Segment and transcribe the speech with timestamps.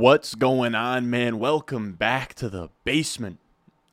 [0.00, 1.38] What's going on, man?
[1.38, 3.38] Welcome back to the basement.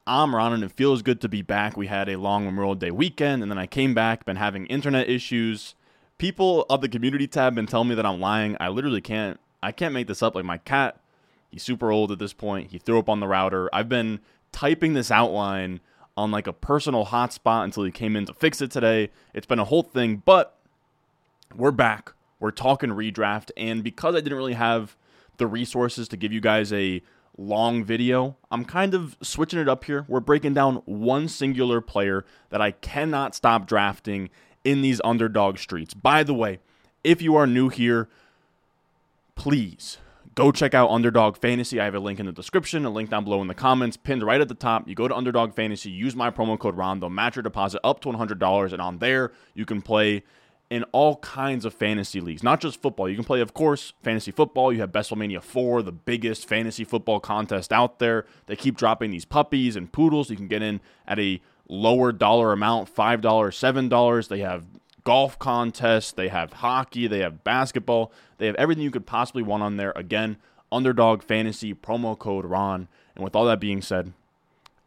[0.07, 1.75] I'm Ron, and it feels good to be back.
[1.75, 5.09] We had a long Memorial Day weekend, and then I came back, been having internet
[5.09, 5.75] issues.
[6.17, 8.55] People of the community tab been telling me that I'm lying.
[8.57, 9.38] I literally can't.
[9.62, 10.33] I can't make this up.
[10.33, 10.97] Like my cat,
[11.49, 12.71] he's super old at this point.
[12.71, 13.70] He threw up on the router.
[13.74, 14.21] I've been
[14.54, 15.82] typing this outline
[16.16, 19.10] on like a personal hotspot until he came in to fix it today.
[19.34, 20.58] It's been a whole thing, but
[21.54, 22.14] we're back.
[22.39, 24.96] We're talking redraft, and because I didn't really have
[25.38, 27.01] the resources to give you guys a
[27.37, 30.05] long video, I'm kind of switching it up here.
[30.07, 34.30] We're breaking down one singular player that I cannot stop drafting
[34.64, 35.94] in these underdog streets.
[35.94, 36.59] By the way,
[37.03, 38.09] if you are new here,
[39.36, 39.97] please
[40.36, 41.80] go check out Underdog Fantasy.
[41.80, 44.23] I have a link in the description, a link down below in the comments, pinned
[44.23, 44.88] right at the top.
[44.88, 48.02] You go to Underdog Fantasy, use my promo code RON, they'll match your deposit up
[48.02, 50.23] to $100, and on there, you can play
[50.70, 53.08] in all kinds of fantasy leagues, not just football.
[53.08, 54.73] You can play, of course, fantasy football.
[54.73, 58.26] You have Best Ball Mania 4, the biggest fantasy football contest out there.
[58.48, 60.30] They keep dropping these puppies and poodles.
[60.30, 64.28] You can get in at a lower dollar amount $5, $7.
[64.28, 64.66] They have
[65.06, 69.64] golf contests, they have hockey, they have basketball, they have everything you could possibly want
[69.64, 69.94] on there.
[69.96, 70.36] Again,
[70.70, 72.90] Underdog Fantasy, promo code RON.
[73.16, 74.12] And with all that being said,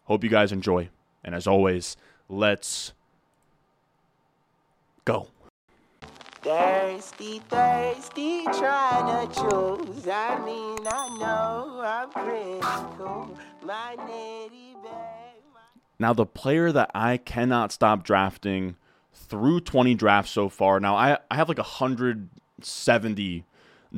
[0.04, 0.90] hope you guys enjoy.
[1.24, 1.96] And as always,
[2.28, 2.92] let's
[5.06, 5.28] go.
[6.42, 10.08] Thirsty, thirsty, trying to choose.
[10.08, 13.36] I mean, I know I'm critical.
[13.62, 15.20] My nitty bag.
[15.98, 18.76] Now, the player that I cannot stop drafting
[19.12, 20.80] through 20 drafts so far.
[20.80, 23.44] Now, I, I have like 170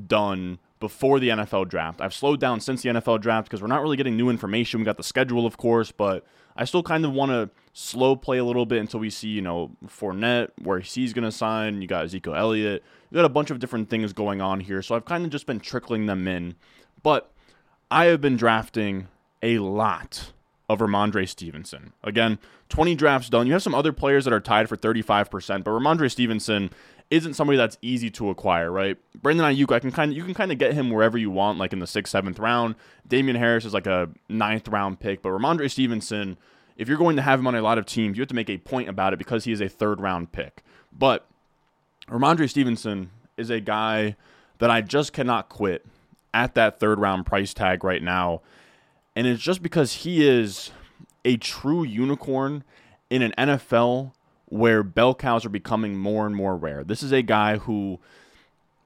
[0.06, 2.00] done before the NFL draft.
[2.00, 4.80] I've slowed down since the NFL draft because we're not really getting new information.
[4.80, 8.38] We got the schedule, of course, but I still kind of want to slow play
[8.38, 11.80] a little bit until we see, you know, Fournette, where he's going to sign.
[11.80, 12.82] You got Ezekiel Elliott.
[13.10, 14.82] You got a bunch of different things going on here.
[14.82, 16.54] So I've kind of just been trickling them in.
[17.02, 17.32] But
[17.90, 19.08] I have been drafting
[19.42, 20.32] a lot
[20.68, 21.92] of Rhamondre Stevenson.
[22.02, 23.46] Again, 20 drafts done.
[23.46, 26.70] You have some other players that are tied for 35%, but Rhamondre Stevenson
[27.10, 28.96] isn't somebody that's easy to acquire, right?
[29.20, 31.58] Brandon Aiyuk, I can kind of you can kind of get him wherever you want,
[31.58, 32.74] like in the sixth, seventh round.
[33.06, 36.38] Damien Harris is like a ninth round pick, but Rhamondre Stevenson,
[36.82, 38.50] if you're going to have him on a lot of teams, you have to make
[38.50, 40.64] a point about it because he is a third round pick.
[40.92, 41.24] But
[42.08, 44.16] Rhamondre Stevenson is a guy
[44.58, 45.86] that I just cannot quit
[46.34, 48.40] at that third round price tag right now.
[49.14, 50.72] And it's just because he is
[51.24, 52.64] a true unicorn
[53.10, 54.10] in an NFL
[54.46, 56.82] where bell cows are becoming more and more rare.
[56.82, 58.00] This is a guy who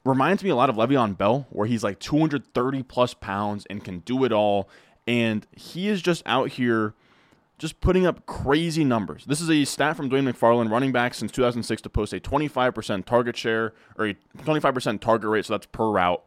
[0.05, 4.01] reminds me a lot of Le'Veon Bell, where he's like 230 plus pounds and can
[4.01, 4.69] do it all.
[5.07, 6.93] And he is just out here
[7.59, 9.25] just putting up crazy numbers.
[9.25, 13.05] This is a stat from Dwain McFarland, running back since 2006 to post a 25%
[13.05, 16.23] target share or a 25% target rate, so that's per route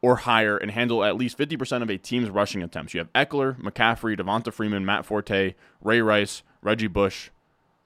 [0.00, 2.92] or higher, and handle at least 50% of a team's rushing attempts.
[2.92, 7.30] You have Ekeler, McCaffrey, Devonta Freeman, Matt Forte, Ray Rice, Reggie Bush,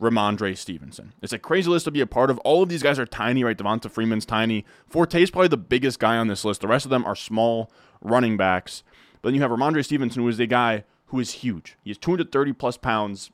[0.01, 1.13] Rhamondre Stevenson.
[1.23, 2.39] It's a crazy list to be a part of.
[2.39, 3.57] All of these guys are tiny, right?
[3.57, 4.65] Devonta Freeman's tiny.
[4.87, 6.63] Forte is probably the biggest guy on this list.
[6.63, 7.71] The rest of them are small
[8.01, 8.83] running backs.
[9.21, 11.77] But then you have Rhamondre Stevenson, who is a guy who is huge.
[11.83, 13.31] He is 230 plus pounds.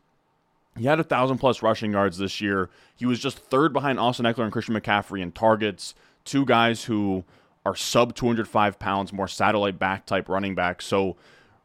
[0.77, 2.71] He had a thousand plus rushing yards this year.
[2.97, 5.94] He was just third behind Austin Ekeler and Christian McCaffrey in targets.
[6.25, 7.25] Two guys who
[7.65, 10.83] are sub 205 pounds, more satellite back type running back.
[10.83, 11.16] So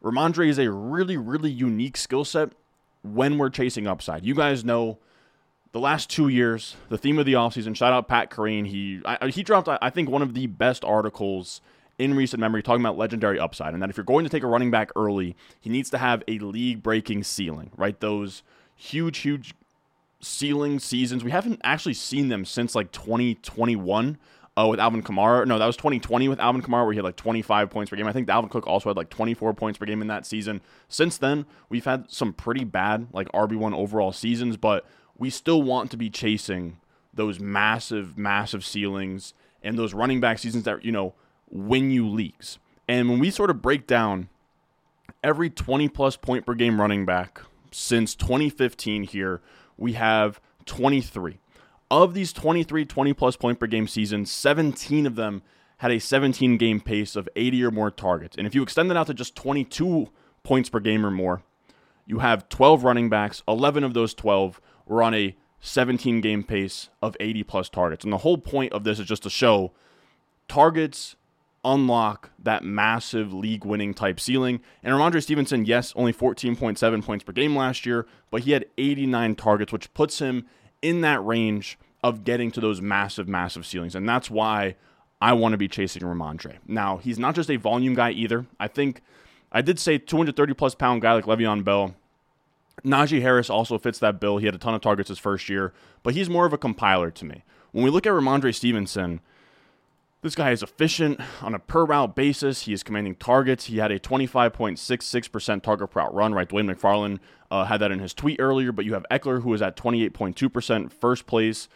[0.02, 2.50] Rhamondre is a really, really unique skill set
[3.02, 4.24] when we're chasing upside.
[4.24, 4.98] You guys know
[5.72, 8.66] the last two years, the theme of the offseason, shout out Pat Kerrane.
[8.66, 11.60] He, I, he dropped, I think, one of the best articles
[11.98, 13.74] in recent memory talking about legendary upside.
[13.74, 16.22] And that if you're going to take a running back early, he needs to have
[16.28, 17.98] a league breaking ceiling, right?
[17.98, 18.42] Those
[18.76, 19.54] huge, huge
[20.20, 21.24] ceiling seasons.
[21.24, 24.18] We haven't actually seen them since like 2021
[24.56, 25.46] uh, with Alvin Kamara.
[25.46, 28.06] No, that was 2020 with Alvin Kamara, where he had like 25 points per game.
[28.06, 30.60] I think Dalvin Cook also had like 24 points per game in that season.
[30.88, 34.84] Since then, we've had some pretty bad like RB1 overall seasons, but
[35.16, 36.78] we still want to be chasing
[37.12, 41.14] those massive, massive ceilings and those running back seasons that, you know,
[41.50, 42.58] win you leagues.
[42.86, 44.28] And when we sort of break down
[45.22, 47.40] every 20 plus point per game running back
[47.70, 49.40] since 2015 here,
[49.76, 51.38] we have 23.
[51.90, 55.42] Of these 23 20 plus point per game seasons, 17 of them
[55.78, 58.36] had a 17 game pace of 80 or more targets.
[58.36, 60.08] And if you extend that out to just 22
[60.42, 61.42] points per game or more,
[62.04, 63.42] you have 12 running backs.
[63.46, 68.04] 11 of those 12 were on a 17 game pace of 80 plus targets.
[68.04, 69.72] And the whole point of this is just to show
[70.48, 71.16] targets
[71.64, 74.60] unlock that massive league winning type ceiling.
[74.82, 79.34] And Rhamondre Stevenson, yes, only 14.7 points per game last year, but he had 89
[79.34, 80.46] targets, which puts him
[80.82, 83.94] in that range of getting to those massive, massive ceilings.
[83.94, 84.76] And that's why
[85.20, 86.58] I want to be chasing Rhamondre.
[86.66, 88.46] Now, he's not just a volume guy either.
[88.60, 89.02] I think
[89.50, 91.94] I did say 230 plus pound guy like Le'Veon Bell.
[92.84, 94.38] Najee Harris also fits that bill.
[94.38, 95.72] He had a ton of targets his first year,
[96.04, 97.42] but he's more of a compiler to me.
[97.72, 99.20] When we look at Rhamondre Stevenson,
[100.22, 102.62] this guy is efficient on a per route basis.
[102.62, 103.66] He is commanding targets.
[103.66, 106.48] He had a 25.66% target per route run, right?
[106.48, 107.20] Dwain McFarland
[107.50, 110.92] uh, had that in his tweet earlier, but you have Ekeler, who is at 28.2%
[110.92, 111.68] first place.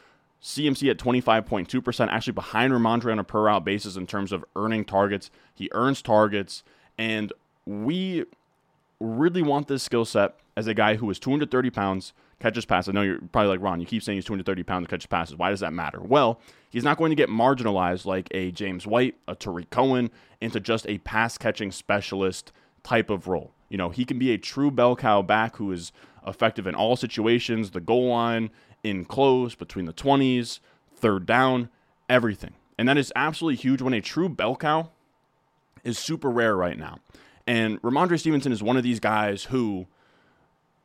[0.42, 4.84] CMC at 25.2%, actually behind Rhamondre on a per route basis in terms of earning
[4.84, 5.30] targets.
[5.54, 6.64] He earns targets,
[6.98, 7.32] and
[7.64, 8.24] we
[8.98, 12.12] really want this skill set as a guy who is 230 pounds,
[12.42, 12.90] catches passes.
[12.90, 15.36] I know you're probably like, Ron, you keep saying he's 230 pounds catches passes.
[15.36, 16.00] Why does that matter?
[16.00, 16.40] Well,
[16.70, 20.10] he's not going to get marginalized like a James White, a Tarik Cohen,
[20.40, 22.52] into just a pass catching specialist
[22.82, 23.52] type of role.
[23.68, 25.92] You know, he can be a true bell cow back who is
[26.26, 28.50] effective in all situations, the goal line,
[28.82, 30.60] in close, between the 20s,
[30.94, 31.68] third down,
[32.08, 32.54] everything.
[32.78, 34.90] And that is absolutely huge when a true bell cow
[35.84, 36.98] is super rare right now.
[37.46, 39.86] And Rhamondre Stevenson is one of these guys who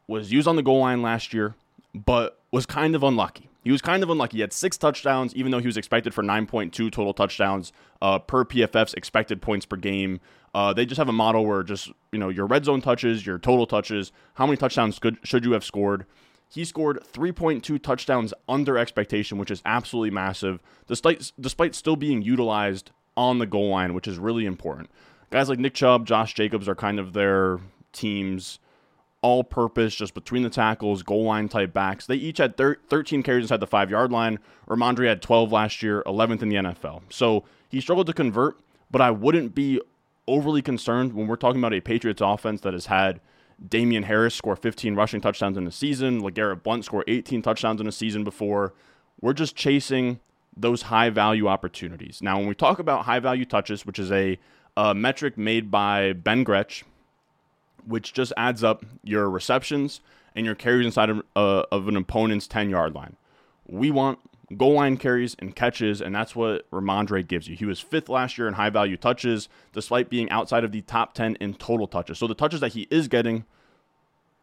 [0.07, 1.55] was used on the goal line last year,
[1.93, 3.49] but was kind of unlucky.
[3.63, 4.37] He was kind of unlucky.
[4.37, 8.45] He had six touchdowns, even though he was expected for 9.2 total touchdowns uh, per
[8.45, 10.21] PFF's expected points per game.
[10.55, 13.37] Uh, they just have a model where just, you know, your red zone touches, your
[13.37, 16.05] total touches, how many touchdowns could, should you have scored.
[16.49, 22.91] He scored 3.2 touchdowns under expectation, which is absolutely massive, despite, despite still being utilized
[23.17, 24.89] on the goal line, which is really important.
[25.29, 27.59] Guys like Nick Chubb, Josh Jacobs are kind of their
[27.91, 28.59] team's
[29.21, 32.05] all purpose, just between the tackles, goal line type backs.
[32.05, 34.39] They each had thir- 13 carries inside the five yard line.
[34.67, 37.01] Rhamondre had 12 last year, 11th in the NFL.
[37.09, 38.59] So he struggled to convert,
[38.91, 39.81] but I wouldn't be
[40.27, 43.19] overly concerned when we're talking about a Patriots offense that has had
[43.65, 47.87] Damien Harris score 15 rushing touchdowns in a season, LeGarrette Blunt score 18 touchdowns in
[47.87, 48.73] a season before.
[49.19, 50.19] We're just chasing
[50.55, 52.21] those high value opportunities.
[52.21, 54.37] Now, when we talk about high value touches, which is a,
[54.75, 56.83] a metric made by Ben Gretch,
[57.85, 60.01] which just adds up your receptions
[60.35, 63.15] and your carries inside of, uh, of an opponent's 10 yard line.
[63.67, 64.19] We want
[64.55, 67.55] goal line carries and catches, and that's what Rhamondre gives you.
[67.55, 71.13] He was fifth last year in high value touches, despite being outside of the top
[71.13, 72.17] 10 in total touches.
[72.17, 73.45] So the touches that he is getting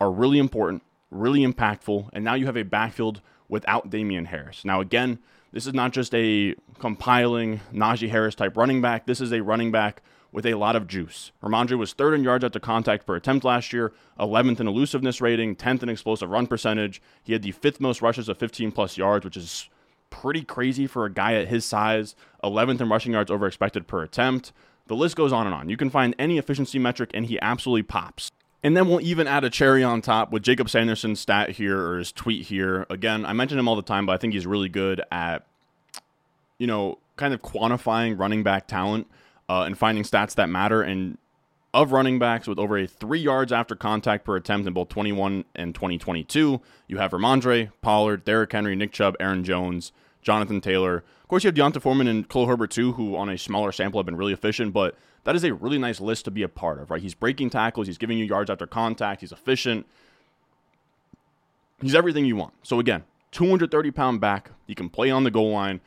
[0.00, 4.64] are really important, really impactful, and now you have a backfield without Damien Harris.
[4.64, 5.18] Now, again,
[5.52, 9.06] this is not just a compiling Najee Harris type running back.
[9.06, 10.02] This is a running back
[10.34, 11.30] with a lot of juice.
[11.40, 15.54] Rhamondre was third in yards after contact per attempt last year, 11th in elusiveness rating,
[15.54, 17.00] 10th in explosive run percentage.
[17.22, 19.70] He had the fifth most rushes of 15 plus yards, which is
[20.10, 22.16] pretty crazy for a guy at his size.
[22.42, 24.52] 11th in rushing yards over expected per attempt.
[24.88, 25.68] The list goes on and on.
[25.68, 28.32] You can find any efficiency metric, and he absolutely pops.
[28.64, 31.98] And then we'll even add a cherry on top with Jacob Sanderson's stat here or
[31.98, 32.86] his tweet here.
[32.90, 35.46] Again, I mention him all the time, but I think he's really good at,
[36.58, 39.06] you know, kind of quantifying running back talent
[39.48, 40.82] uh, and finding stats that matter.
[40.82, 41.18] And
[41.72, 45.44] of running backs with over a three yards after contact per attempt in both 21
[45.54, 49.92] and 2022, you have Rhamondre, Pollard, Derrick Henry, Nick Chubb, Aaron Jones,
[50.22, 51.04] Jonathan Taylor.
[51.22, 53.98] Of course, you have D'Onta Foreman and Khalil Herbert too, who on a smaller sample
[53.98, 56.78] have been really efficient, but that is a really nice list to be a part
[56.78, 57.02] of, right?
[57.02, 59.86] He's breaking tackles, he's giving you yards after contact, he's efficient.
[61.80, 62.54] He's everything you want.
[62.62, 64.52] So again, 230 pound back.
[64.66, 65.80] He can play on the goal line.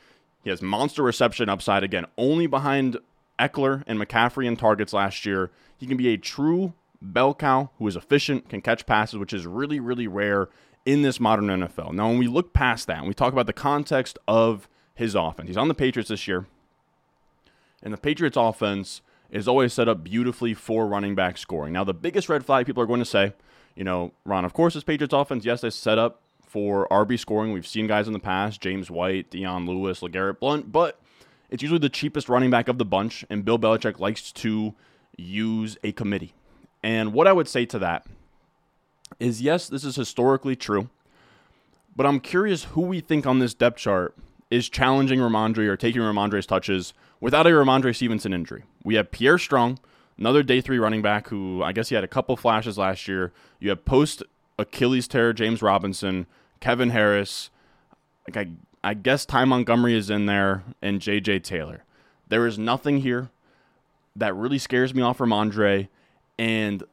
[0.44, 2.98] He has monster reception upside again, only behind
[3.39, 5.51] Ekeler and McCaffrey in targets last year.
[5.78, 9.45] He can be a true bell cow who is efficient, can catch passes, which is
[9.45, 10.50] really, really rare
[10.85, 11.94] in this modern NFL.
[11.94, 15.47] Now, when we look past that and we talk about the context of his offense,
[15.47, 16.47] he's on the Patriots this year,
[17.83, 21.73] and the Patriots offense is always set up beautifully for running back scoring.
[21.73, 23.33] Now, the biggest red flag people are going to say,
[23.76, 27.52] you know, Ron, of course, this Patriots offense, yes, they set up for RB scoring.
[27.52, 31.00] We've seen guys in the past, James White, Dion Lewis, LeGarrette Blunt, but
[31.49, 34.73] it's usually the cheapest running back of the bunch, and Bill Belichick likes to
[35.18, 36.33] use a committee.
[36.83, 38.06] And what I would say to that
[39.19, 40.89] is yes, this is historically true,
[41.95, 44.16] but I'm curious who we think on this depth chart
[44.49, 48.63] is challenging Rhamondre or taking Rhamondre's touches without a Rhamondre Stevenson injury.
[48.83, 49.80] We have Pierre Strong,
[50.18, 53.33] another day three running back who I guess he had a couple flashes last year.
[53.59, 54.23] You have post
[54.59, 56.27] Achilles tear James Robinson,
[56.59, 57.49] Kevin Harris.
[58.27, 58.51] Like I
[58.84, 61.84] I guess Ty Montgomery is in there and JJ Taylor.
[62.28, 63.30] There is nothing here
[64.16, 65.88] that really scares me off Rhamondre.
[66.38, 66.84] And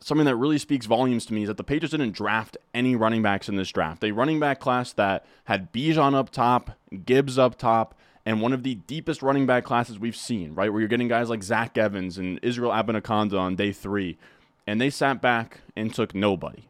[0.00, 3.22] something that really speaks volumes to me is that the Patriots didn't draft any running
[3.22, 4.04] backs in this draft.
[4.04, 6.72] A running back class that had Bijan up top,
[7.04, 10.70] Gibbs up top, and one of the deepest running back classes we've seen, right?
[10.70, 14.18] Where you're getting guys like Zach Evans and Israel Abanikanda on day three.
[14.66, 16.64] And they sat back and took nobody.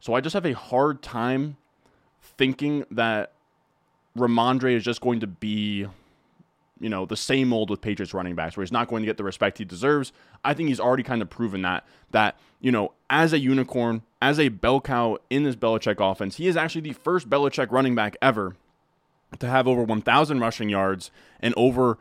[0.00, 1.56] So I just have a hard time
[2.20, 3.32] thinking that
[4.16, 5.86] Rhamondre is just going to be
[6.82, 9.16] you know, the same old with Patriots running backs where he's not going to get
[9.16, 10.12] the respect he deserves.
[10.44, 14.40] I think he's already kind of proven that that, you know, as a unicorn, as
[14.40, 18.16] a bell cow in this Belichick offense, he is actually the first Belichick running back
[18.20, 18.56] ever
[19.38, 21.98] to have over 1,000 rushing yards and over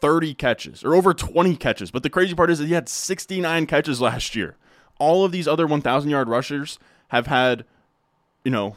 [0.00, 1.92] 30 catches or over 20 catches.
[1.92, 4.56] But the crazy part is that he had 69 catches last year.
[4.98, 7.64] All of these other 1,000 yard rushers have had,
[8.44, 8.76] you know,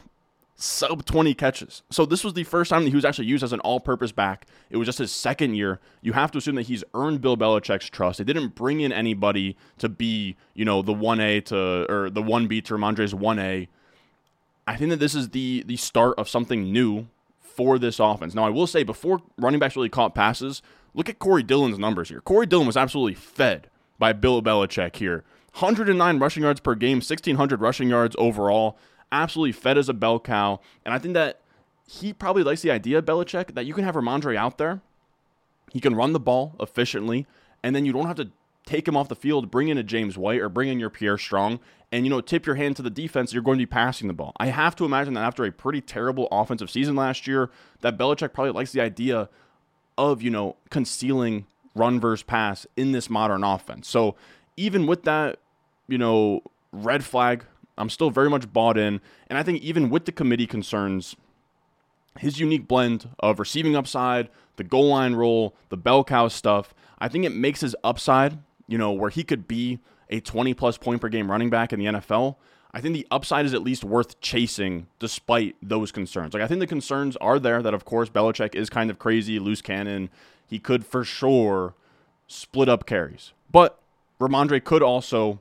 [0.56, 1.82] sub 20 catches.
[1.90, 4.46] So this was the first time that he was actually used as an all-purpose back.
[4.70, 5.80] It was just his second year.
[6.00, 8.18] You have to assume that he's earned Bill Belichick's trust.
[8.18, 12.64] They didn't bring in anybody to be, you know, the 1A to or the 1B
[12.64, 13.68] to Rhamondre's 1A.
[14.66, 17.08] I think that this is the the start of something new
[17.40, 18.34] for this offense.
[18.34, 20.62] Now, I will say before running backs really caught passes,
[20.94, 22.20] look at Corey Dillon's numbers here.
[22.20, 23.68] Corey Dillon was absolutely fed
[23.98, 25.24] by Bill Belichick here.
[25.58, 28.76] 109 rushing yards per game, 1,600 rushing yards overall.
[29.14, 30.60] Absolutely fed as a bell cow.
[30.84, 31.40] And I think that
[31.86, 34.80] he probably likes the idea, Belichick, that you can have Rhamondre out there.
[35.72, 37.26] He can run the ball efficiently,
[37.62, 38.30] and then you don't have to
[38.66, 41.18] take him off the field, bring in a James White or bring in your Pierre
[41.18, 41.60] Strong,
[41.92, 43.32] and you know tip your hand to the defense.
[43.32, 44.32] You're going to be passing the ball.
[44.38, 47.50] I have to imagine that after a pretty terrible offensive season last year,
[47.82, 49.28] that Belichick probably likes the idea
[49.96, 53.88] of you know concealing run versus pass in this modern offense.
[53.88, 54.16] So
[54.56, 55.38] even with that,
[55.88, 56.42] you know,
[56.72, 57.44] red flag,
[57.76, 61.16] I'm still very much bought in, and I think even with the committee concerns.
[62.20, 67.08] His unique blend of receiving upside, the goal line role, the bell cow stuff, I
[67.08, 69.78] think it makes his upside you know, where he could be
[70.10, 72.36] a 20 plus point per game running back in the NFL,
[72.72, 76.34] I think the upside is at least worth chasing despite those concerns.
[76.34, 79.38] Like, I think the concerns are there that, of course, Belichick is kind of crazy,
[79.38, 80.10] loose cannon.
[80.46, 81.74] He could for sure
[82.26, 83.32] split up carries.
[83.50, 83.78] But
[84.20, 85.40] Rhamondre could also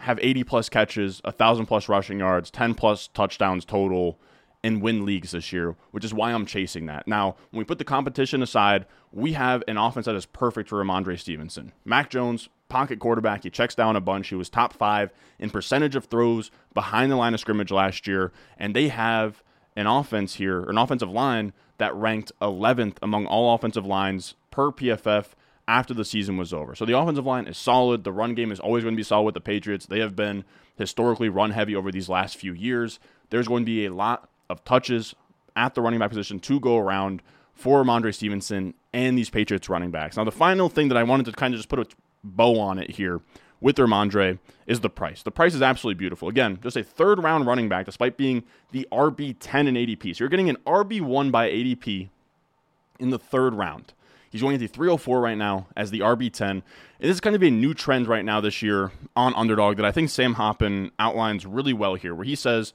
[0.00, 4.18] have 80 plus catches, 1,000 plus rushing yards, 10 plus touchdowns total,
[4.62, 7.08] and win leagues this year, which is why I'm chasing that.
[7.08, 10.82] Now, when we put the competition aside, we have an offense that is perfect for
[10.82, 11.72] Rhamondre Stevenson.
[11.84, 14.28] Mac Jones, pocket quarterback, he checks down a bunch.
[14.28, 18.32] He was top five in percentage of throws behind the line of scrimmage last year,
[18.58, 19.42] and they have
[19.76, 25.28] an offense here, an offensive line that ranked 11th among all offensive lines per PFF
[25.70, 26.74] after the season was over.
[26.74, 28.02] So the offensive line is solid.
[28.02, 29.86] The run game is always going to be solid with the Patriots.
[29.86, 32.98] They have been historically run heavy over these last few years.
[33.30, 35.14] There's going to be a lot of touches
[35.54, 37.22] at the running back position to go around
[37.54, 40.16] for Rhamondre Stevenson and these Patriots running backs.
[40.16, 41.86] Now, the final thing that I wanted to kind of just put a
[42.24, 43.20] bow on it here
[43.60, 45.22] with Rhamondre is the price.
[45.22, 46.28] The price is absolutely beautiful.
[46.28, 50.16] Again, just a third round running back, despite being the RB 10 in ADP.
[50.16, 52.08] So you're getting an RB 1 by ADP
[52.98, 53.92] in the third round.
[54.30, 56.48] He's going at the 304 right now as the RB 10.
[56.48, 56.62] And
[57.00, 59.92] this is kind of a new trend right now this year on Underdog that I
[59.92, 62.72] think Sam Hoppen outlines really well here, where he says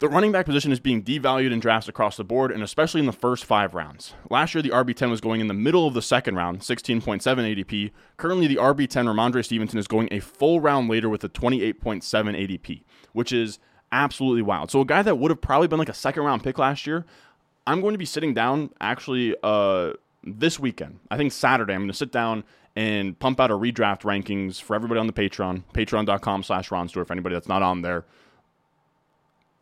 [0.00, 3.06] the running back position is being devalued in drafts across the board, and especially in
[3.06, 4.14] the first five rounds.
[4.30, 7.90] Last year, the RB10 was going in the middle of the second round, 16.7 ADP.
[8.18, 12.82] Currently, the RB10 Rhamondre Stevenson is going a full round later with a 28.7 ADP,
[13.12, 13.58] which is
[13.92, 14.70] absolutely wild.
[14.70, 17.04] So, a guy that would have probably been like a second round pick last year,
[17.66, 21.00] I'm going to be sitting down actually uh, this weekend.
[21.10, 22.44] I think Saturday, I'm going to sit down
[22.76, 27.06] and pump out a redraft rankings for everybody on the Patreon, patreon.com slash Ron Stewart,
[27.06, 28.04] for anybody that's not on there.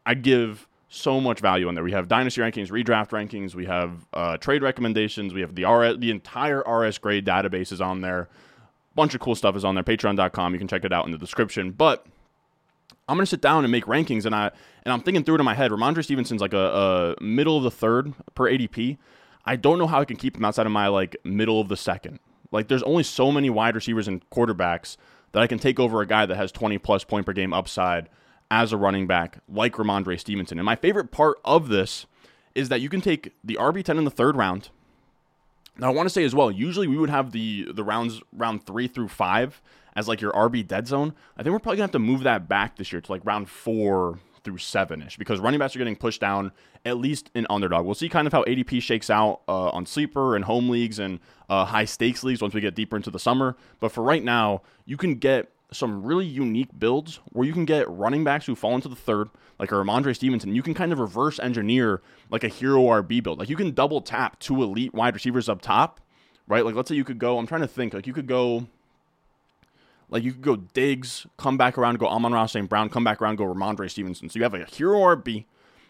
[0.05, 1.85] I give so much value on there.
[1.85, 5.99] We have dynasty rankings, redraft rankings, we have uh, trade recommendations, we have the RS,
[5.99, 8.21] the entire RS grade database is on there.
[8.21, 9.85] A Bunch of cool stuff is on there.
[9.85, 10.53] Patreon.com.
[10.53, 11.71] You can check it out in the description.
[11.73, 12.07] But
[13.09, 14.51] I'm gonna sit down and make rankings, and I
[14.85, 15.71] and I'm thinking through it in my head.
[15.71, 18.99] Rhamondre Stevenson's like a, a middle of the third per ADP.
[19.49, 21.77] I don't know how I can keep him outside of my like middle of the
[21.77, 22.21] second.
[22.53, 24.99] Like there's only so many wide receivers and quarterbacks
[25.33, 28.11] that I can take over a guy that has 20 plus point per game upside
[28.51, 30.59] as a running back like Rhamondre Stevenson.
[30.59, 32.05] And my favorite part of this
[32.55, 34.69] is that you can take the RB10 in the third round.
[35.79, 38.67] Now I want to say as well, usually we would have the the rounds round
[38.67, 39.63] 3 through 5
[39.97, 41.15] as like your RB dead zone.
[41.39, 43.25] I think we're probably going to have to move that back this year to like
[43.25, 46.53] round 4 through 7ish because running backs are getting pushed down
[46.87, 47.85] at least in underdog.
[47.85, 51.21] We'll see kind of how ADP shakes out uh, on sleeper and home leagues and
[51.51, 53.57] uh, high stakes leagues once we get deeper into the summer.
[53.79, 57.89] But for right now, you can get some really unique builds where you can get
[57.91, 59.29] running backs who fall into the third,
[59.59, 60.55] like a Rhamondre Stevenson.
[60.55, 62.01] You can kind of reverse engineer
[62.31, 63.39] like a hero RB build.
[63.39, 66.01] Like you can double tap two elite wide receivers up top,
[66.47, 66.65] right?
[66.65, 68.67] Like let's say you could go, I'm trying to think, like you could go,
[70.11, 72.69] like you could go Diggs, come back around, go Amon-Ra St.
[72.69, 74.29] Brown, come back around, go Rhamondre Stevenson.
[74.29, 75.45] So you have a hero RB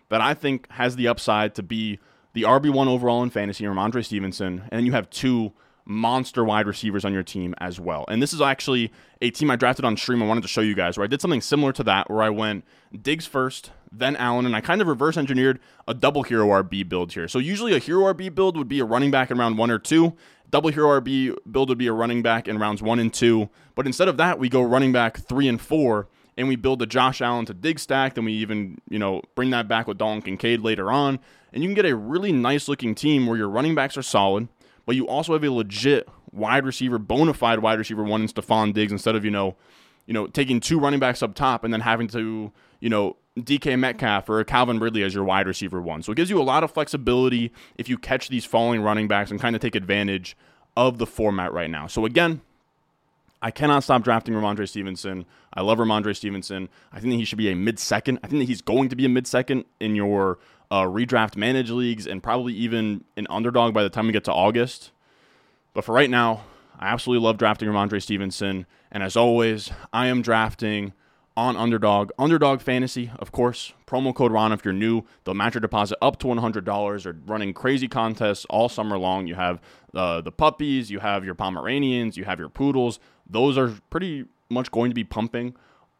[0.08, 1.98] that I think has the upside to be
[2.32, 5.52] the RB1 overall in fantasy, Rhamondre Stevenson, and then you have two
[5.88, 8.04] monster wide receivers on your team as well.
[8.08, 10.22] And this is actually a team I drafted on stream.
[10.22, 12.28] I wanted to show you guys where I did something similar to that, where I
[12.28, 12.64] went
[13.00, 17.12] Diggs first, then Allen, and I kind of reverse engineered a double hero RB build
[17.12, 17.26] here.
[17.26, 19.78] So usually a hero RB build would be a running back in round one or
[19.78, 20.14] two.
[20.50, 23.50] Double hero RB build would be a running back in rounds one and two.
[23.74, 26.86] But instead of that, we go running back three and four and we build a
[26.86, 28.14] Josh Allen to Diggs stack.
[28.14, 31.18] Then we even, you know, bring that back with Dalton Kincaid later on.
[31.52, 34.48] And you can get a really nice looking team where your running backs are solid,
[34.86, 38.72] but you also have a legit wide receiver, bona fide wide receiver one in Stefon
[38.72, 39.56] Diggs instead of, you know,
[40.06, 43.78] you know, taking two running backs up top and then having to, you know, DK
[43.78, 46.02] Metcalf or Calvin Ridley as your wide receiver one.
[46.02, 49.30] So it gives you a lot of flexibility if you catch these falling running backs
[49.30, 50.36] and kind of take advantage
[50.76, 51.86] of the format right now.
[51.86, 52.40] So again,
[53.40, 55.24] I cannot stop drafting Rhamondre Stevenson.
[55.54, 56.68] I love Rhamondre Stevenson.
[56.92, 58.18] I think that he should be a mid second.
[58.22, 60.38] I think that he's going to be a mid second in your
[60.70, 64.32] uh, redraft manage leagues and probably even an underdog by the time we get to
[64.32, 64.90] August.
[65.72, 66.44] But for right now,
[66.78, 68.66] I absolutely love drafting Rhamondre Stevenson.
[68.90, 70.92] And as always, I am drafting
[71.38, 72.10] on Underdog.
[72.18, 73.72] Underdog Fantasy, of course.
[73.86, 75.04] Promo code RON if you're new.
[75.22, 77.02] They'll match your deposit up to $100.
[77.04, 79.28] They're running crazy contests all summer long.
[79.28, 79.60] You have
[79.94, 82.98] uh, the puppies, you have your Pomeranians, you have your poodles.
[83.24, 85.54] Those are pretty much going to be pumping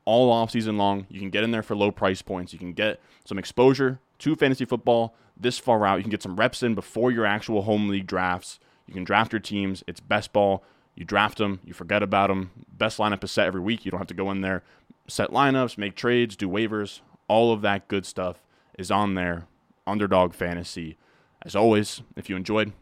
[0.04, 1.06] all off season long.
[1.08, 2.52] You can get in there for low price points.
[2.52, 5.98] You can get some exposure to fantasy football this far out.
[5.98, 8.58] You can get some reps in before your actual home league drafts.
[8.88, 9.84] You can draft your teams.
[9.86, 10.64] It's best ball.
[10.98, 12.50] You draft them, you forget about them.
[12.76, 13.84] Best lineup is set every week.
[13.84, 14.64] You don't have to go in there,
[15.08, 17.00] set lineups, make trades, do waivers.
[17.26, 18.42] All of that good stuff
[18.78, 19.46] is on there.
[19.86, 20.96] Underdog Fantasy.
[21.42, 22.72] As always, if you enjoyed,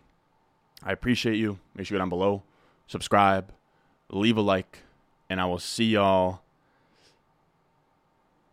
[0.82, 1.58] I appreciate you.
[1.74, 2.42] Make sure you go down below,
[2.86, 3.52] subscribe,
[4.10, 4.80] leave a like,
[5.30, 6.40] and I will see y'all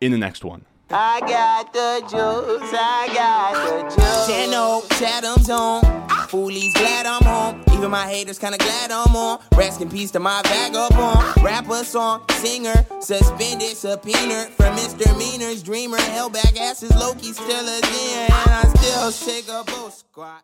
[0.00, 0.64] in the next one.
[0.90, 4.26] I got the juice, I got the juice.
[4.26, 6.03] Channel, Chatham's on.
[6.34, 7.62] Foolies glad I'm home.
[7.72, 9.38] Even my haters kinda glad I'm on.
[9.54, 11.44] Rest in peace to my vagabond.
[11.44, 15.62] Rapper, song, singer, suspended, subpoena from misdemeanors.
[15.62, 18.32] Dreamer, held back asses, Loki still a zen.
[18.32, 20.42] And I still shake a bull squat.